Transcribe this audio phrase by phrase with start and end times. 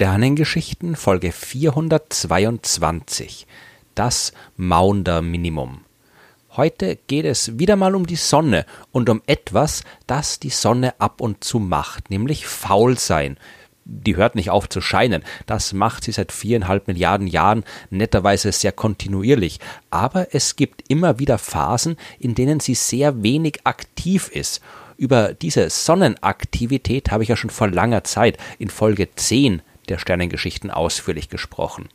[0.00, 3.48] Sternengeschichten Folge 422
[3.96, 5.80] Das Maunder Minimum.
[6.50, 11.20] Heute geht es wieder mal um die Sonne und um etwas, das die Sonne ab
[11.20, 13.38] und zu macht, nämlich faul sein.
[13.84, 15.24] Die hört nicht auf zu scheinen.
[15.46, 19.58] Das macht sie seit viereinhalb Milliarden Jahren netterweise sehr kontinuierlich.
[19.90, 24.62] Aber es gibt immer wieder Phasen, in denen sie sehr wenig aktiv ist
[24.98, 30.70] über diese Sonnenaktivität habe ich ja schon vor langer Zeit in Folge 10 der Sternengeschichten
[30.70, 31.88] ausführlich gesprochen.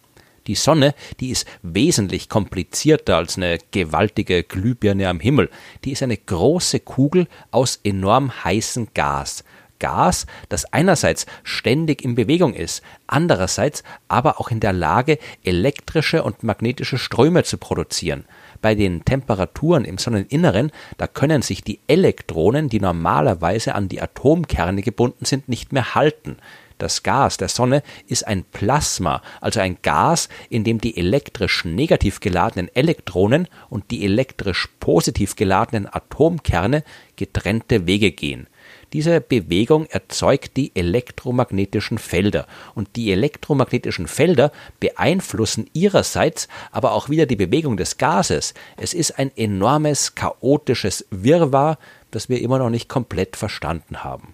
[0.48, 5.50] Die Sonne, die ist wesentlich komplizierter als eine gewaltige Glühbirne am Himmel.
[5.86, 9.46] Die ist eine große Kugel aus enorm heißem Gas.
[9.80, 16.44] Gas, das einerseits ständig in Bewegung ist, andererseits aber auch in der Lage, elektrische und
[16.44, 18.24] magnetische Ströme zu produzieren.
[18.62, 24.82] Bei den Temperaturen im Sonneninneren, da können sich die Elektronen, die normalerweise an die Atomkerne
[24.84, 26.38] gebunden sind, nicht mehr halten.
[26.84, 32.20] Das Gas der Sonne ist ein Plasma, also ein Gas, in dem die elektrisch negativ
[32.20, 36.84] geladenen Elektronen und die elektrisch positiv geladenen Atomkerne
[37.16, 38.48] getrennte Wege gehen.
[38.92, 47.26] Diese Bewegung erzeugt die elektromagnetischen Felder und die elektromagnetischen Felder beeinflussen ihrerseits aber auch wieder
[47.26, 48.54] die Bewegung des Gases.
[48.76, 51.78] Es ist ein enormes chaotisches Wirrwarr,
[52.12, 54.34] das wir immer noch nicht komplett verstanden haben.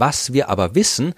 [0.00, 1.12] Was wir aber wissen,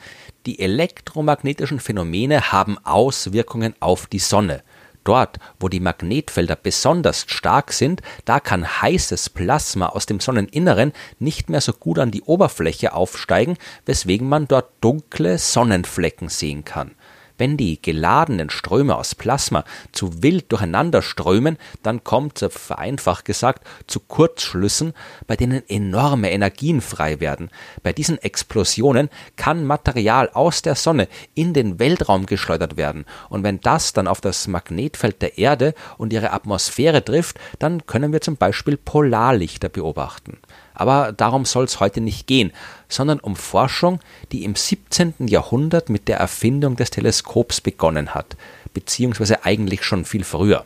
[0.46, 4.62] die elektromagnetischen Phänomene haben Auswirkungen auf die Sonne.
[5.04, 11.50] Dort, wo die Magnetfelder besonders stark sind, da kann heißes Plasma aus dem Sonneninneren nicht
[11.50, 16.92] mehr so gut an die Oberfläche aufsteigen, weswegen man dort dunkle Sonnenflecken sehen kann.
[17.40, 23.98] Wenn die geladenen Ströme aus Plasma zu wild durcheinander strömen, dann kommt, vereinfacht gesagt, zu
[23.98, 24.92] Kurzschlüssen,
[25.26, 27.48] bei denen enorme Energien frei werden.
[27.82, 33.06] Bei diesen Explosionen kann Material aus der Sonne in den Weltraum geschleudert werden.
[33.30, 38.12] Und wenn das dann auf das Magnetfeld der Erde und ihre Atmosphäre trifft, dann können
[38.12, 40.36] wir zum Beispiel Polarlichter beobachten.
[40.80, 42.52] Aber darum soll es heute nicht gehen,
[42.88, 44.00] sondern um Forschung,
[44.32, 45.12] die im 17.
[45.26, 48.38] Jahrhundert mit der Erfindung des Teleskops begonnen hat,
[48.72, 50.64] beziehungsweise eigentlich schon viel früher.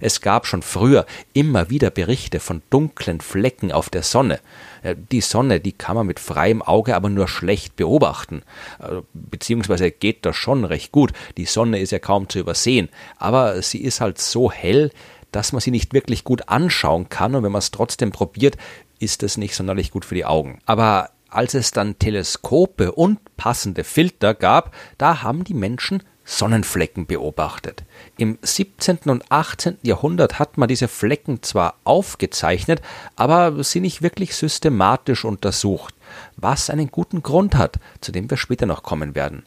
[0.00, 1.04] Es gab schon früher
[1.34, 4.40] immer wieder Berichte von dunklen Flecken auf der Sonne.
[4.82, 8.44] Äh, die Sonne, die kann man mit freiem Auge aber nur schlecht beobachten.
[8.80, 11.12] Äh, beziehungsweise geht das schon recht gut.
[11.36, 12.88] Die Sonne ist ja kaum zu übersehen.
[13.18, 14.90] Aber sie ist halt so hell,
[15.30, 17.34] dass man sie nicht wirklich gut anschauen kann.
[17.34, 18.56] Und wenn man es trotzdem probiert,
[19.02, 20.60] ist es nicht sonderlich gut für die Augen.
[20.64, 27.82] Aber als es dann Teleskope und passende Filter gab, da haben die Menschen Sonnenflecken beobachtet.
[28.16, 28.98] Im 17.
[29.06, 29.78] und 18.
[29.82, 32.80] Jahrhundert hat man diese Flecken zwar aufgezeichnet,
[33.16, 35.94] aber sie nicht wirklich systematisch untersucht,
[36.36, 39.42] was einen guten Grund hat, zu dem wir später noch kommen werden.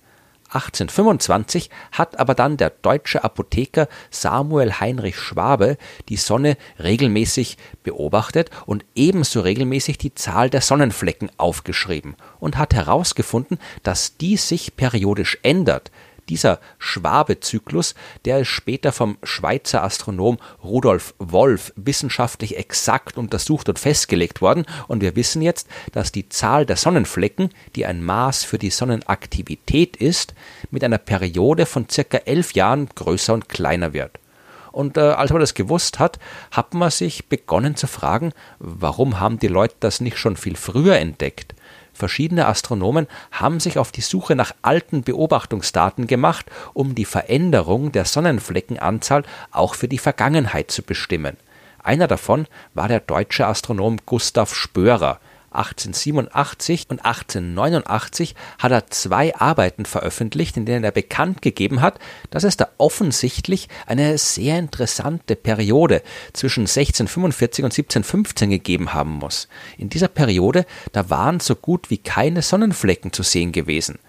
[0.56, 5.78] 1825 hat aber dann der deutsche Apotheker Samuel Heinrich Schwabe
[6.10, 13.60] die Sonne regelmäßig beobachtet und ebenso regelmäßig die Zahl der Sonnenflecken aufgeschrieben und hat herausgefunden,
[13.84, 15.92] dass die sich periodisch ändert,
[16.30, 24.42] dieser Schwabe-Zyklus, der ist später vom Schweizer Astronom Rudolf Wolf wissenschaftlich exakt untersucht und festgelegt
[24.42, 28.70] worden und wir wissen jetzt, dass die Zahl der Sonnenflecken, die ein Maß für die
[28.70, 30.34] Sonnenaktivität ist,
[30.72, 34.20] mit einer Periode von circa elf Jahren größer und kleiner wird.
[34.72, 36.20] Und äh, als man das gewusst hat,
[36.52, 40.98] hat man sich begonnen zu fragen, warum haben die Leute das nicht schon viel früher
[40.98, 41.56] entdeckt?
[41.96, 48.04] Verschiedene Astronomen haben sich auf die Suche nach alten Beobachtungsdaten gemacht, um die Veränderung der
[48.04, 51.38] Sonnenfleckenanzahl auch für die Vergangenheit zu bestimmen.
[51.82, 55.22] Einer davon war der deutsche Astronom Gustav Spörer
[55.58, 62.00] 1887 und 1889 hat er zwei Arbeiten veröffentlicht, in denen er bekannt gegeben hat,
[62.30, 66.02] dass es da offensichtlich eine sehr interessante Periode
[66.34, 69.48] zwischen 1645 und 1715 gegeben haben muss.
[69.78, 74.00] In dieser Periode, da waren so gut wie keine Sonnenflecken zu sehen gewesen.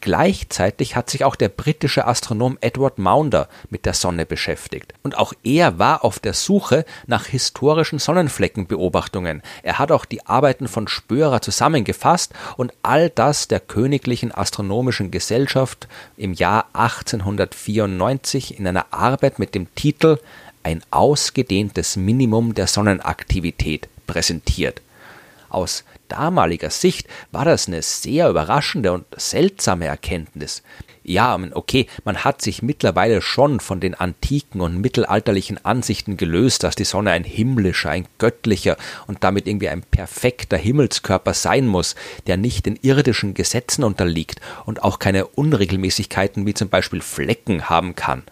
[0.00, 4.94] Gleichzeitig hat sich auch der britische Astronom Edward Maunder mit der Sonne beschäftigt.
[5.02, 9.42] Und auch er war auf der Suche nach historischen Sonnenfleckenbeobachtungen.
[9.62, 15.88] Er hat auch die Arbeiten von Spörer zusammengefasst und all das der Königlichen Astronomischen Gesellschaft
[16.16, 20.18] im Jahr 1894 in einer Arbeit mit dem Titel
[20.62, 24.82] Ein ausgedehntes Minimum der Sonnenaktivität präsentiert.
[25.48, 30.62] Aus damaliger Sicht war das eine sehr überraschende und seltsame Erkenntnis.
[31.08, 36.74] Ja, okay, man hat sich mittlerweile schon von den antiken und mittelalterlichen Ansichten gelöst, dass
[36.74, 38.76] die Sonne ein himmlischer, ein göttlicher
[39.06, 41.94] und damit irgendwie ein perfekter Himmelskörper sein muss,
[42.26, 47.94] der nicht den irdischen Gesetzen unterliegt und auch keine Unregelmäßigkeiten wie zum Beispiel Flecken haben
[47.94, 48.24] kann.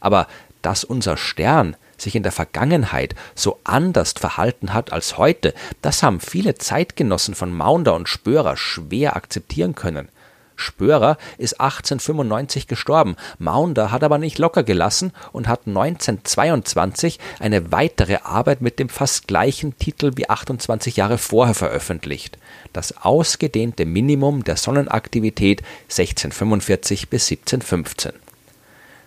[0.00, 0.26] Aber
[0.62, 6.20] dass unser Stern sich in der Vergangenheit so anders verhalten hat als heute, das haben
[6.20, 10.08] viele Zeitgenossen von Maunder und Spörer schwer akzeptieren können.
[10.56, 18.18] Spörer ist 1895 gestorben, Maunder hat aber nicht locker gelassen und hat 1922 eine weitere
[18.22, 22.38] Arbeit mit dem fast gleichen Titel wie 28 Jahre vorher veröffentlicht.
[22.72, 28.12] Das ausgedehnte Minimum der Sonnenaktivität 1645 bis 1715.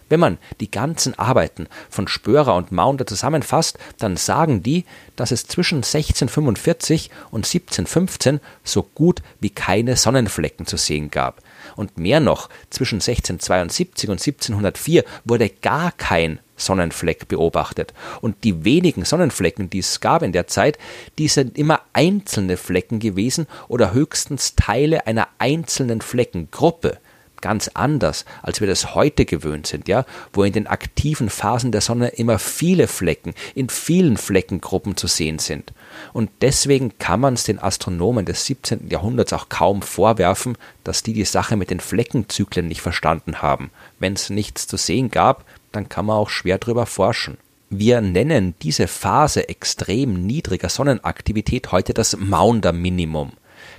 [0.10, 4.86] Wenn man die ganzen Arbeiten von Spörer und Maunder zusammenfasst, dann sagen die,
[5.16, 11.42] dass es zwischen 1645 und 1715 so gut wie keine Sonnenflecken zu sehen gab.
[11.76, 17.94] Und mehr noch, zwischen 1672 und 1704 wurde gar kein Sonnenfleck beobachtet.
[18.22, 20.78] Und die wenigen Sonnenflecken, die es gab in der Zeit,
[21.18, 27.00] die sind immer einzelne Flecken gewesen oder höchstens Teile einer einzelnen Fleckengruppe
[27.46, 30.04] ganz anders, als wir das heute gewöhnt sind, ja,
[30.34, 35.38] wo in den aktiven Phasen der Sonne immer viele Flecken in vielen Fleckengruppen zu sehen
[35.38, 35.72] sind.
[36.12, 38.90] Und deswegen kann man es den Astronomen des 17.
[38.90, 43.70] Jahrhunderts auch kaum vorwerfen, dass die die Sache mit den Fleckenzyklen nicht verstanden haben.
[44.00, 47.38] Wenn es nichts zu sehen gab, dann kann man auch schwer drüber forschen.
[47.70, 53.34] Wir nennen diese Phase extrem niedriger Sonnenaktivität heute das Maunder-Minimum.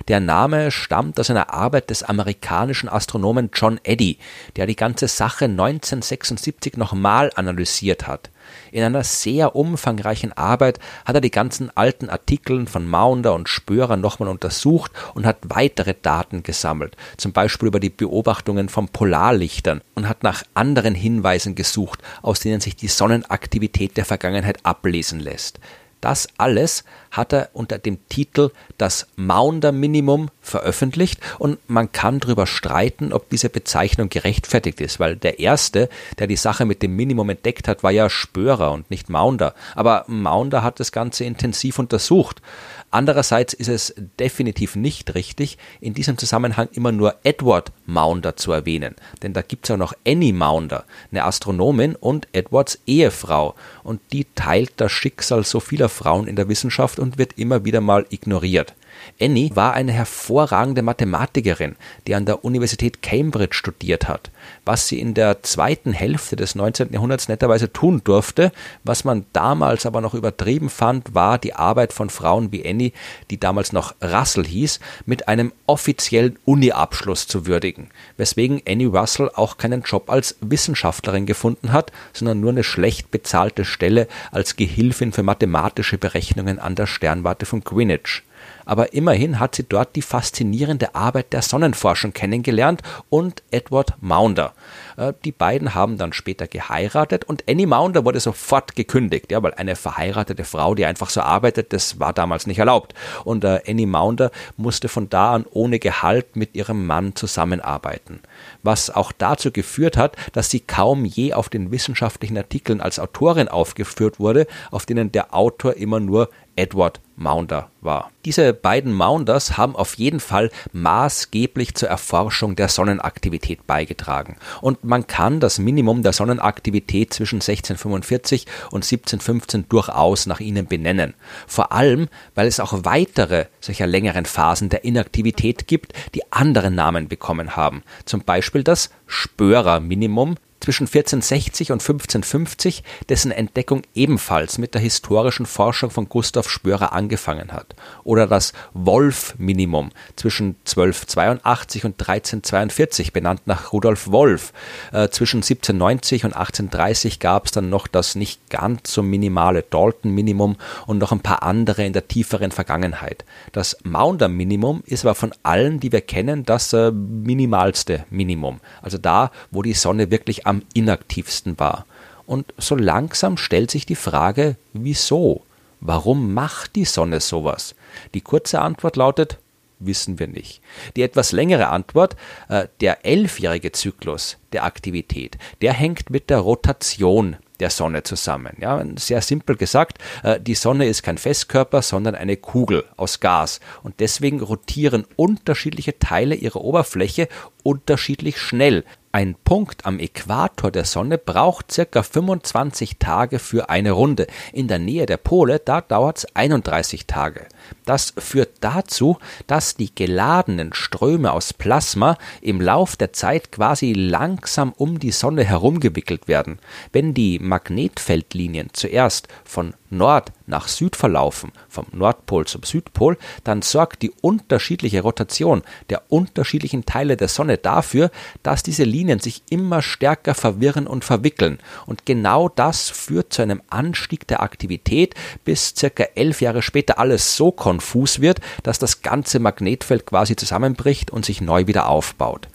[0.07, 4.19] Der Name stammt aus einer Arbeit des amerikanischen Astronomen John Eddy,
[4.55, 8.29] der die ganze Sache 1976 nochmal analysiert hat.
[8.71, 13.97] In einer sehr umfangreichen Arbeit hat er die ganzen alten Artikel von Maunder und Spörer
[13.97, 20.07] nochmal untersucht und hat weitere Daten gesammelt, zum Beispiel über die Beobachtungen von Polarlichtern und
[20.07, 25.59] hat nach anderen Hinweisen gesucht, aus denen sich die Sonnenaktivität der Vergangenheit ablesen lässt.
[26.01, 32.45] Das alles hat er unter dem Titel Das Maunder Minimum veröffentlicht und man kann darüber
[32.45, 35.89] streiten, ob diese Bezeichnung gerechtfertigt ist, weil der erste,
[36.19, 39.55] der die Sache mit dem Minimum entdeckt hat, war ja Spörer und nicht Maunder.
[39.75, 42.41] Aber Maunder hat das Ganze intensiv untersucht.
[42.89, 48.95] Andererseits ist es definitiv nicht richtig, in diesem Zusammenhang immer nur Edward Maunder zu erwähnen,
[49.21, 54.25] denn da gibt es auch noch Annie Maunder, eine Astronomin und Edwards Ehefrau, und die
[54.35, 58.73] teilt das Schicksal so vieler Frauen in der Wissenschaft und wird immer wieder mal ignoriert.
[59.19, 64.31] Annie war eine hervorragende Mathematikerin, die an der Universität Cambridge studiert hat.
[64.65, 66.93] Was sie in der zweiten Hälfte des 19.
[66.93, 68.51] Jahrhunderts netterweise tun durfte,
[68.83, 72.91] was man damals aber noch übertrieben fand, war die Arbeit von Frauen wie Annie,
[73.29, 79.57] die damals noch Russell hieß, mit einem offiziellen Uni-Abschluss zu würdigen, weswegen Annie Russell auch
[79.57, 85.23] keinen Job als Wissenschaftlerin gefunden hat, sondern nur eine schlecht bezahlte Stelle als Gehilfin für
[85.23, 88.23] mathematische Berechnungen an der Sternwarte von Greenwich
[88.65, 94.53] aber immerhin hat sie dort die faszinierende Arbeit der Sonnenforschung kennengelernt und Edward Maunder.
[94.97, 99.53] Äh, die beiden haben dann später geheiratet und Annie Maunder wurde sofort gekündigt, ja, weil
[99.53, 102.93] eine verheiratete Frau, die einfach so arbeitet, das war damals nicht erlaubt.
[103.23, 108.19] Und äh, Annie Maunder musste von da an ohne Gehalt mit ihrem Mann zusammenarbeiten.
[108.63, 113.47] Was auch dazu geführt hat, dass sie kaum je auf den wissenschaftlichen Artikeln als Autorin
[113.47, 118.11] aufgeführt wurde, auf denen der Autor immer nur Edward Maunder war.
[118.25, 124.37] Diese beiden Maunders haben auf jeden Fall maßgeblich zur Erforschung der Sonnenaktivität beigetragen.
[124.61, 131.15] Und man kann das Minimum der Sonnenaktivität zwischen 1645 und 1715 durchaus nach ihnen benennen.
[131.47, 137.07] Vor allem, weil es auch weitere solcher längeren Phasen der Inaktivität gibt, die andere Namen
[137.07, 137.83] bekommen haben.
[138.05, 140.35] Zum Beispiel das Spörer-Minimum
[140.67, 147.53] zwischen 1460 und 1550, dessen Entdeckung ebenfalls mit der historischen Forschung von Gustav Spörer angefangen
[147.53, 154.51] hat, oder das Wolf-Minimum zwischen 1282 und 1342, benannt nach Rudolf Wolf.
[154.91, 160.57] Äh, zwischen 1790 und 1830 gab es dann noch das nicht ganz so minimale Dalton-Minimum
[160.85, 163.23] und noch ein paar andere in der tieferen Vergangenheit.
[163.53, 168.59] Das Maunder-Minimum ist aber von allen, die wir kennen, das äh, minimalste Minimum.
[168.81, 171.85] Also da, wo die Sonne wirklich am inaktivsten war.
[172.25, 175.43] Und so langsam stellt sich die Frage, wieso?
[175.79, 177.75] Warum macht die Sonne sowas?
[178.13, 179.37] Die kurze Antwort lautet,
[179.79, 180.61] wissen wir nicht.
[180.95, 182.15] Die etwas längere Antwort,
[182.49, 188.55] äh, der elfjährige Zyklus der Aktivität, der hängt mit der Rotation der Sonne zusammen.
[188.59, 193.59] Ja, sehr simpel gesagt, äh, die Sonne ist kein Festkörper, sondern eine Kugel aus Gas.
[193.83, 197.27] Und deswegen rotieren unterschiedliche Teile ihrer Oberfläche
[197.63, 198.83] unterschiedlich schnell.
[199.17, 204.27] Ein Punkt am Äquator der Sonne braucht circa 25 Tage für eine Runde.
[204.53, 207.47] In der Nähe der Pole, da dauert es 31 Tage.
[207.83, 214.71] Das führt dazu, dass die geladenen Ströme aus Plasma im Lauf der Zeit quasi langsam
[214.71, 216.59] um die Sonne herumgewickelt werden.
[216.93, 224.01] Wenn die Magnetfeldlinien zuerst von Nord nach Süd verlaufen, vom Nordpol zum Südpol, dann sorgt
[224.01, 228.11] die unterschiedliche Rotation der unterschiedlichen Teile der Sonne dafür,
[228.43, 231.59] dass diese Linien sich immer stärker verwirren und verwickeln.
[231.85, 237.35] Und genau das führt zu einem Anstieg der Aktivität, bis circa elf Jahre später alles
[237.35, 242.47] so konfus wird, dass das ganze Magnetfeld quasi zusammenbricht und sich neu wieder aufbaut.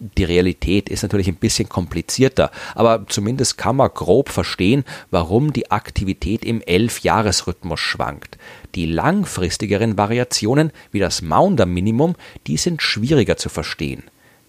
[0.00, 5.70] Die Realität ist natürlich ein bisschen komplizierter, aber zumindest kann man grob verstehen, warum die
[5.70, 8.38] Aktivität im Elf-Jahres-Rhythmus schwankt.
[8.74, 14.04] Die langfristigeren Variationen, wie das Maunder-Minimum, die sind schwieriger zu verstehen.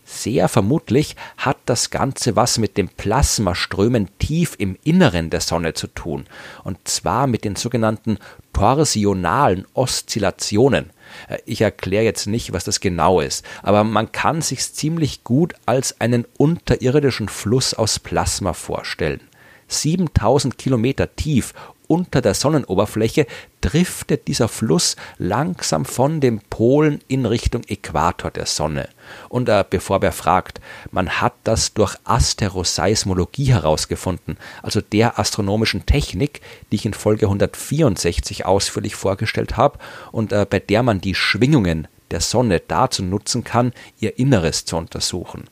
[0.10, 5.88] Sehr vermutlich hat das Ganze was mit dem Plasmaströmen tief im Inneren der Sonne zu
[5.88, 6.28] tun,
[6.64, 8.18] und zwar mit den sogenannten
[8.54, 10.92] torsionalen Oszillationen.
[11.28, 15.54] Äh, ich erkläre jetzt nicht, was das genau ist, aber man kann sich ziemlich gut
[15.66, 19.22] als einen unterirdischen Fluss aus Plasma vorstellen.
[19.68, 21.54] 7000 Kilometer tief
[21.88, 23.26] unter der Sonnenoberfläche
[23.62, 28.90] driftet dieser Fluss langsam von den Polen in Richtung Äquator der Sonne.
[29.30, 36.42] Und äh, bevor wer fragt, man hat das durch Asteroseismologie herausgefunden, also der astronomischen Technik,
[36.72, 39.80] die ich in Folge 164 ausführlich vorgestellt habe
[40.12, 44.78] und äh, bei der man die Schwingungen der Sonne dazu nutzen kann, ihr Inneres zu
[44.78, 45.46] untersuchen.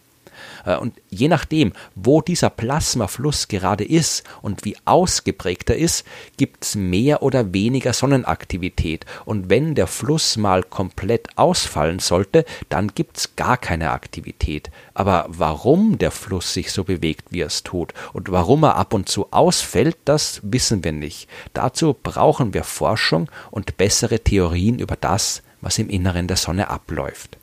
[0.65, 6.05] Äh, und je nachdem, wo dieser Plasmafluss gerade ist und wie ausgeprägt er ist,
[6.37, 9.05] gibt es mehr oder weniger Sonnenaktivität.
[9.25, 14.71] Und wenn der Fluss mal komplett ausfallen sollte, dann gibt es gar keine Aktivität.
[14.93, 18.93] Aber warum der Fluss sich so bewegt, wie er es tut, und warum er ab
[18.93, 21.29] und zu ausfällt, das wissen wir nicht.
[21.53, 27.37] Dazu brauchen wir Forschung und bessere Theorien über das, was im Inneren der Sonne abläuft.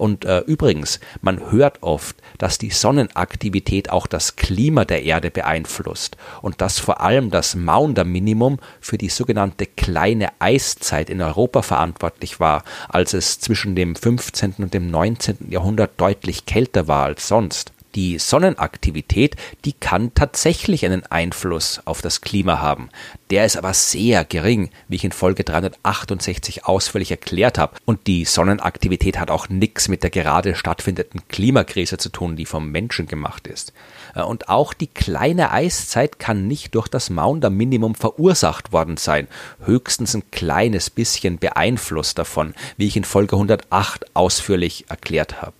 [0.00, 6.16] Und äh, übrigens, man hört oft, dass die Sonnenaktivität auch das Klima der Erde beeinflusst
[6.40, 12.64] und dass vor allem das Maunder-Minimum für die sogenannte kleine Eiszeit in Europa verantwortlich war,
[12.88, 14.54] als es zwischen dem 15.
[14.60, 15.50] und dem 19.
[15.50, 17.74] Jahrhundert deutlich kälter war als sonst.
[17.96, 22.88] Die Sonnenaktivität, die kann tatsächlich einen Einfluss auf das Klima haben.
[23.30, 27.76] Der ist aber sehr gering, wie ich in Folge 368 ausführlich erklärt habe.
[27.84, 32.70] Und die Sonnenaktivität hat auch nichts mit der gerade stattfindenden Klimakrise zu tun, die vom
[32.70, 33.72] Menschen gemacht ist.
[34.14, 39.26] Äh, und auch die kleine Eiszeit kann nicht durch das Maunder-Minimum verursacht worden sein,
[39.64, 45.54] höchstens ein kleines bisschen beeinflusst davon, wie ich in Folge 108 ausführlich erklärt habe.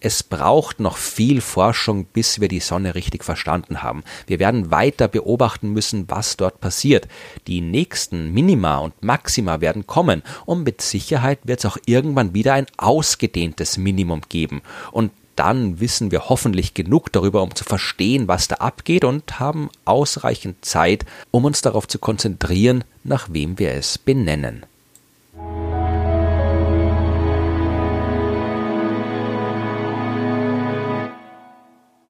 [0.00, 4.04] Es braucht noch viel Forschung, bis wir die Sonne richtig verstanden haben.
[4.26, 7.08] Wir werden weiter beobachten müssen, was dort passiert.
[7.46, 12.52] Die nächsten Minima und Maxima werden kommen und mit Sicherheit wird es auch irgendwann wieder
[12.52, 14.60] ein ausgedehntes Minimum geben.
[14.92, 19.70] Und dann wissen wir hoffentlich genug darüber, um zu verstehen, was da abgeht und haben
[19.84, 24.66] ausreichend Zeit, um uns darauf zu konzentrieren, nach wem wir es benennen.